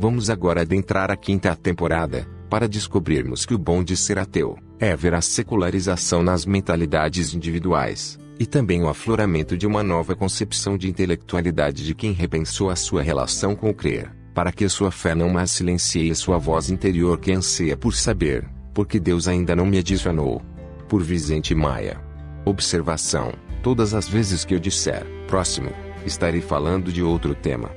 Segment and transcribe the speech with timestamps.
[0.00, 4.94] Vamos agora adentrar a quinta temporada, para descobrirmos que o bom de ser ateu é
[4.94, 10.88] ver a secularização nas mentalidades individuais, e também o afloramento de uma nova concepção de
[10.88, 15.30] intelectualidade de quem repensou a sua relação com o crer, para que sua fé não
[15.30, 20.40] mais silencie sua voz interior que anseia por saber, porque Deus ainda não me adicionou.
[20.88, 22.00] Por Vicente Maia.
[22.44, 23.32] Observação:
[23.64, 25.70] todas as vezes que eu disser próximo,
[26.06, 27.68] estarei falando de outro tema.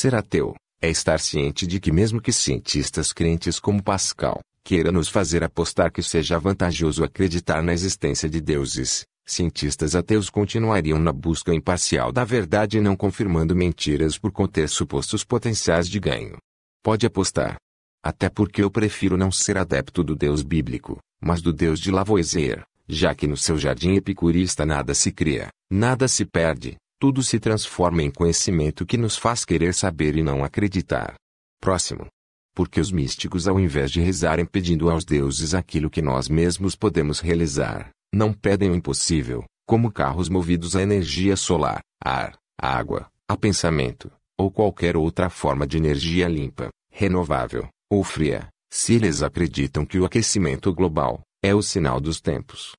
[0.00, 5.10] Ser ateu é estar ciente de que, mesmo que cientistas crentes como Pascal queiram nos
[5.10, 11.52] fazer apostar que seja vantajoso acreditar na existência de deuses, cientistas ateus continuariam na busca
[11.52, 16.38] imparcial da verdade e não confirmando mentiras por conter supostos potenciais de ganho.
[16.82, 17.56] Pode apostar.
[18.02, 22.64] Até porque eu prefiro não ser adepto do Deus bíblico, mas do Deus de Lavoisier,
[22.88, 28.02] já que no seu jardim epicurista nada se cria, nada se perde, tudo se transforma
[28.02, 31.14] em conhecimento que nos faz querer saber e não acreditar.
[31.58, 32.06] Próximo.
[32.54, 37.18] Porque os místicos, ao invés de rezarem pedindo aos deuses aquilo que nós mesmos podemos
[37.18, 44.12] realizar, não pedem o impossível, como carros movidos a energia solar, ar, água, a pensamento,
[44.38, 50.04] ou qualquer outra forma de energia limpa, renovável, ou fria, se eles acreditam que o
[50.04, 52.72] aquecimento global é o sinal dos tempos.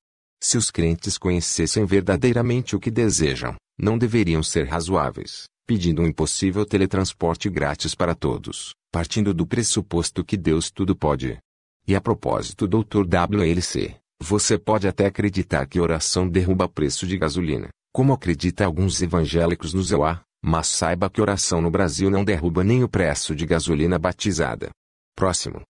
[0.44, 6.66] Se os crentes conhecessem verdadeiramente o que desejam, não deveriam ser razoáveis, pedindo um impossível
[6.66, 11.38] teletransporte grátis para todos, partindo do pressuposto que Deus tudo pode.
[11.88, 13.06] E a propósito, Dr.
[13.06, 19.74] WLC, você pode até acreditar que oração derruba preço de gasolina, como acredita alguns evangélicos
[19.74, 24.00] no ZEUA, mas saiba que oração no Brasil não derruba nem o preço de gasolina
[24.00, 24.72] batizada.
[25.16, 25.62] Próximo.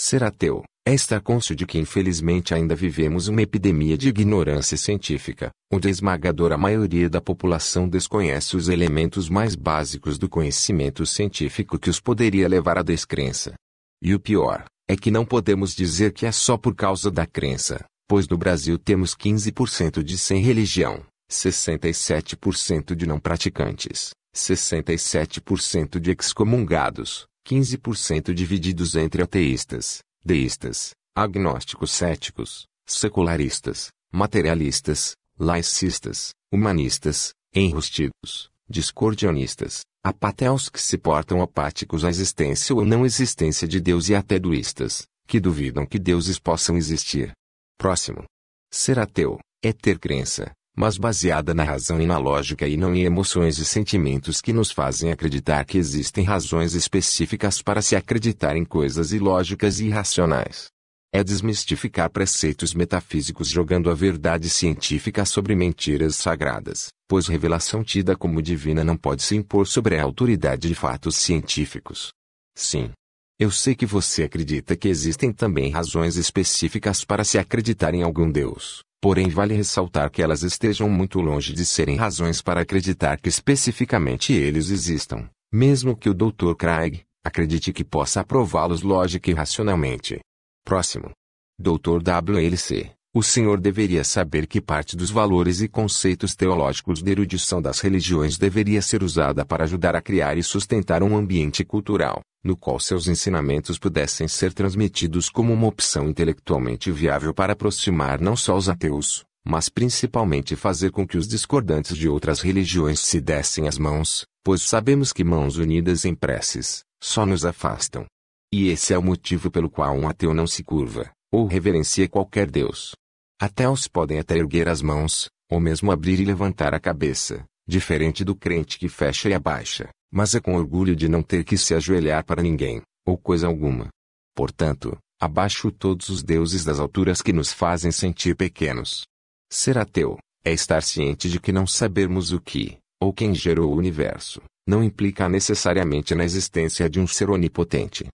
[0.00, 5.50] Ser ateu é estar cônscio de que infelizmente ainda vivemos uma epidemia de ignorância científica,
[5.72, 11.90] onde a esmagadora maioria da população desconhece os elementos mais básicos do conhecimento científico que
[11.90, 13.54] os poderia levar à descrença.
[14.00, 17.84] E o pior, é que não podemos dizer que é só por causa da crença,
[18.06, 27.26] pois no Brasil temos 15% de sem religião, 67% de não praticantes, 67% de excomungados,
[27.48, 40.78] 15% divididos entre ateístas, deístas, agnósticos céticos, secularistas, materialistas, laicistas, humanistas, enrustidos, discordionistas, apateus que
[40.78, 45.86] se portam apáticos à existência ou não existência de Deus e até duístas, que duvidam
[45.86, 47.32] que deuses possam existir.
[47.78, 48.24] Próximo.
[48.70, 53.02] Ser ateu é ter crença, mas baseada na razão e na lógica e não em
[53.02, 58.64] emoções e sentimentos que nos fazem acreditar que existem razões específicas para se acreditar em
[58.64, 60.68] coisas ilógicas e irracionais.
[61.12, 68.40] É desmistificar preceitos metafísicos jogando a verdade científica sobre mentiras sagradas, pois revelação tida como
[68.40, 72.12] divina não pode se impor sobre a autoridade de fatos científicos.
[72.54, 72.92] Sim.
[73.36, 78.30] Eu sei que você acredita que existem também razões específicas para se acreditar em algum
[78.30, 78.86] Deus.
[79.00, 84.32] Porém, vale ressaltar que elas estejam muito longe de serem razões para acreditar que especificamente
[84.32, 86.54] eles existam, mesmo que o Dr.
[86.56, 90.18] Craig acredite que possa aprová-los lógica e racionalmente.
[90.64, 91.12] Próximo.
[91.58, 92.02] Dr.
[92.02, 92.97] WLC.
[93.14, 98.36] O senhor deveria saber que parte dos valores e conceitos teológicos de erudição das religiões
[98.36, 103.08] deveria ser usada para ajudar a criar e sustentar um ambiente cultural, no qual seus
[103.08, 109.24] ensinamentos pudessem ser transmitidos como uma opção intelectualmente viável para aproximar não só os ateus,
[109.42, 114.60] mas principalmente fazer com que os discordantes de outras religiões se dessem as mãos, pois
[114.60, 118.04] sabemos que mãos unidas em preces só nos afastam.
[118.52, 122.50] E esse é o motivo pelo qual um ateu não se curva, ou reverencia qualquer
[122.50, 122.92] Deus.
[123.40, 128.34] Ateus podem até erguer as mãos, ou mesmo abrir e levantar a cabeça, diferente do
[128.34, 132.24] crente que fecha e abaixa, mas é com orgulho de não ter que se ajoelhar
[132.24, 133.88] para ninguém, ou coisa alguma.
[134.34, 139.04] Portanto, abaixo todos os deuses das alturas que nos fazem sentir pequenos.
[139.50, 143.76] Ser ateu é estar ciente de que não sabermos o que, ou quem gerou o
[143.76, 148.06] universo, não implica necessariamente na existência de um ser onipotente.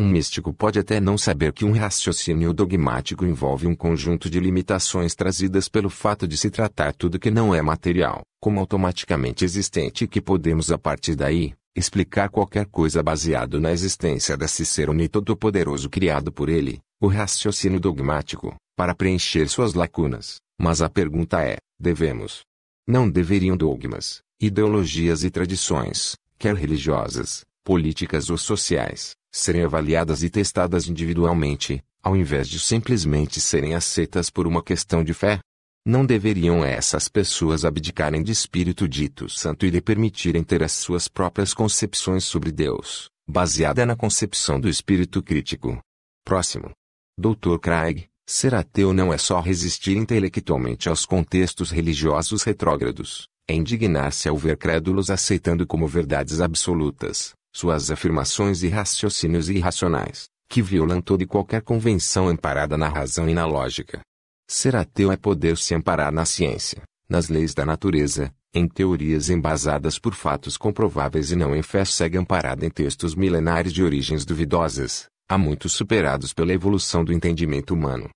[0.00, 5.12] Um místico pode até não saber que um raciocínio dogmático envolve um conjunto de limitações
[5.12, 10.06] trazidas pelo fato de se tratar tudo que não é material, como automaticamente existente e
[10.06, 16.30] que podemos a partir daí, explicar qualquer coisa baseado na existência desse ser onitodo-poderoso criado
[16.30, 20.36] por ele, o raciocínio dogmático, para preencher suas lacunas.
[20.60, 22.42] Mas a pergunta é, devemos?
[22.86, 30.88] Não deveriam dogmas, ideologias e tradições, quer religiosas, políticas ou sociais, serem avaliadas e testadas
[30.88, 35.40] individualmente, ao invés de simplesmente serem aceitas por uma questão de fé?
[35.86, 41.08] Não deveriam essas pessoas abdicarem de espírito dito santo e lhe permitirem ter as suas
[41.08, 45.78] próprias concepções sobre Deus, baseada na concepção do espírito crítico.
[46.24, 46.70] Próximo.
[47.18, 47.58] Dr.
[47.60, 54.36] Craig, ser ateu não é só resistir intelectualmente aos contextos religiosos retrógrados, é indignar-se ao
[54.36, 61.26] ver crédulos aceitando como verdades absolutas, suas afirmações e raciocínios irracionais, que violam toda e
[61.26, 64.00] qualquer convenção amparada na razão e na lógica.
[64.48, 69.98] Ser ateu é poder se amparar na ciência, nas leis da natureza, em teorias embasadas
[69.98, 75.06] por fatos comprováveis e não em fé cega amparada em textos milenares de origens duvidosas,
[75.28, 78.08] há muitos superados pela evolução do entendimento humano.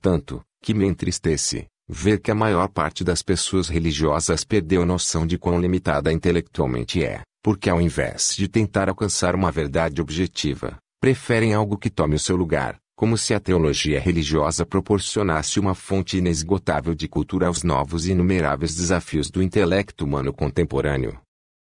[0.00, 5.38] Tanto, que me entristece, ver que a maior parte das pessoas religiosas perdeu noção de
[5.38, 11.78] quão limitada intelectualmente é, porque ao invés de tentar alcançar uma verdade objetiva, preferem algo
[11.78, 17.06] que tome o seu lugar, como se a teologia religiosa proporcionasse uma fonte inesgotável de
[17.06, 21.20] cultura aos novos e inumeráveis desafios do intelecto humano contemporâneo.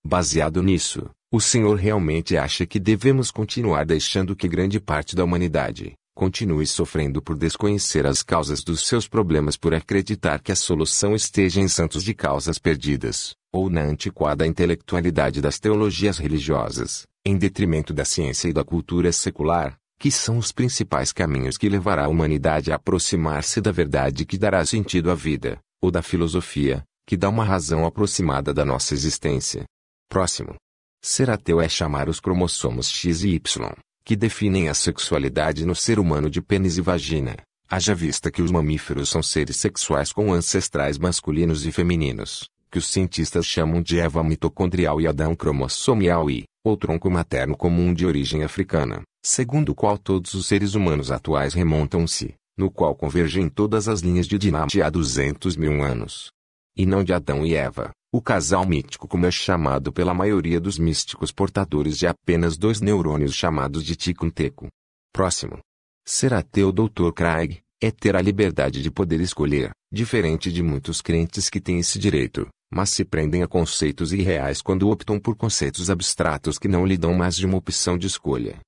[0.06, 5.94] Baseado nisso, o Senhor realmente acha que devemos continuar deixando que grande parte da humanidade
[6.14, 11.60] continue sofrendo por desconhecer as causas dos seus problemas por acreditar que a solução esteja
[11.60, 18.04] em santos de causas perdidas, ou na antiquada intelectualidade das teologias religiosas, em detrimento da
[18.04, 22.74] ciência e da cultura secular, que são os principais caminhos que levará a humanidade a
[22.74, 27.86] aproximar-se da verdade que dará sentido à vida, ou da filosofia, que dá uma razão
[27.86, 29.64] aproximada da nossa existência.
[30.10, 30.56] Próximo.
[31.00, 33.72] Ser ateu é chamar os cromossomos X e Y,
[34.04, 37.36] que definem a sexualidade no ser humano de pênis e vagina,
[37.70, 42.88] haja vista que os mamíferos são seres sexuais com ancestrais masculinos e femininos, que os
[42.88, 48.42] cientistas chamam de Eva mitocondrial e Adão cromossomial e, ou tronco materno comum de origem
[48.42, 54.00] africana, segundo o qual todos os seres humanos atuais remontam-se, no qual convergem todas as
[54.00, 56.32] linhas de dinastia há 200 mil anos.
[56.76, 60.76] E não de Adão e Eva, o casal mítico como é chamado pela maioria dos
[60.76, 64.66] místicos portadores de apenas dois neurônios chamados de ticum-teco.
[65.12, 65.60] Próximo.
[66.04, 67.12] Ser ateu Dr.
[67.14, 71.98] Craig, é ter a liberdade de poder escolher, diferente de muitos crentes que têm esse
[72.00, 76.96] direito, mas se prendem a conceitos irreais quando optam por conceitos abstratos que não lhe
[76.96, 78.58] dão mais de uma opção de escolha.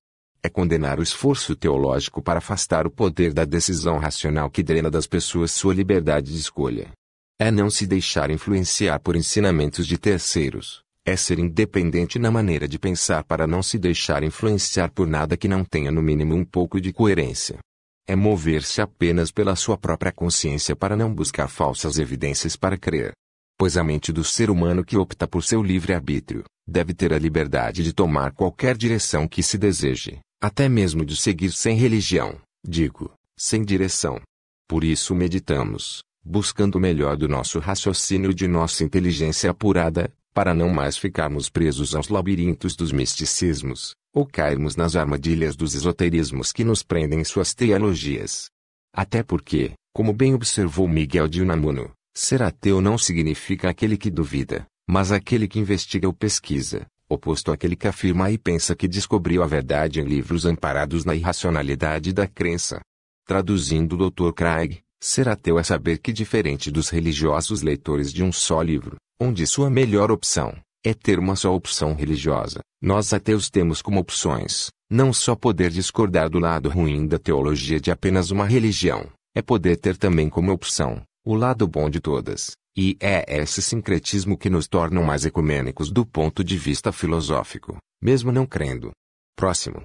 [0.41, 5.07] É condenar o esforço teológico para afastar o poder da decisão racional que drena das
[5.07, 6.91] pessoas sua liberdade de escolha.
[7.39, 10.81] É não se deixar influenciar por ensinamentos de terceiros.
[11.05, 15.47] É ser independente na maneira de pensar para não se deixar influenciar por nada que
[15.47, 17.59] não tenha no mínimo um pouco de coerência.
[18.07, 23.13] É mover-se apenas pela sua própria consciência para não buscar falsas evidências para crer
[23.57, 27.83] pois a mente do ser humano que opta por seu livre-arbítrio, deve ter a liberdade
[27.83, 33.63] de tomar qualquer direção que se deseje, até mesmo de seguir sem religião, digo, sem
[33.63, 34.21] direção.
[34.67, 40.53] Por isso meditamos, buscando o melhor do nosso raciocínio e de nossa inteligência apurada, para
[40.53, 46.63] não mais ficarmos presos aos labirintos dos misticismos, ou cairmos nas armadilhas dos esoterismos que
[46.63, 48.51] nos prendem em suas teologias.
[48.93, 54.65] Até porque, como bem observou Miguel de Unamuno, Ser ateu não significa aquele que duvida,
[54.89, 59.45] mas aquele que investiga ou pesquisa, oposto àquele que afirma e pensa que descobriu a
[59.45, 62.81] verdade em livros amparados na irracionalidade da crença.
[63.23, 64.33] Traduzindo o Dr.
[64.33, 69.45] Craig, ser ateu é saber que diferente dos religiosos leitores de um só livro, onde
[69.45, 75.13] sua melhor opção é ter uma só opção religiosa, nós ateus temos como opções, não
[75.13, 79.95] só poder discordar do lado ruim da teologia de apenas uma religião, é poder ter
[79.95, 85.01] também como opção o lado bom de todas, e é esse sincretismo que nos torna
[85.01, 88.91] mais ecumênicos do ponto de vista filosófico, mesmo não crendo.
[89.35, 89.81] Próximo.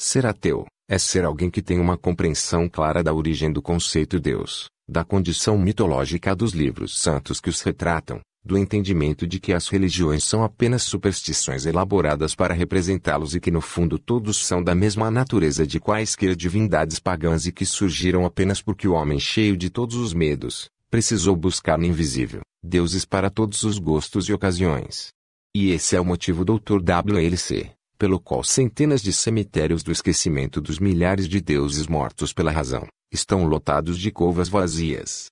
[0.00, 4.70] Ser ateu é ser alguém que tem uma compreensão clara da origem do conceito Deus,
[4.88, 10.24] da condição mitológica dos livros santos que os retratam, do entendimento de que as religiões
[10.24, 15.66] são apenas superstições elaboradas para representá-los e que no fundo todos são da mesma natureza
[15.66, 20.14] de quaisquer divindades pagãs e que surgiram apenas porque o homem cheio de todos os
[20.14, 25.08] medos, precisou buscar no invisível, deuses para todos os gostos e ocasiões.
[25.54, 26.80] E esse é o motivo Dr.
[26.82, 32.86] WLC, pelo qual centenas de cemitérios do esquecimento dos milhares de deuses mortos pela razão,
[33.12, 35.26] estão lotados de covas vazias.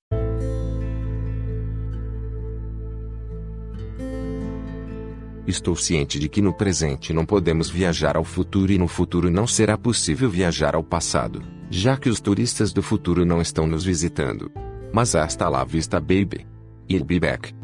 [5.46, 9.46] Estou ciente de que no presente não podemos viajar ao futuro e no futuro não
[9.46, 14.50] será possível viajar ao passado, já que os turistas do futuro não estão nos visitando.
[14.94, 16.46] Mas hasta lá vista baby.
[16.88, 17.63] I'll be back.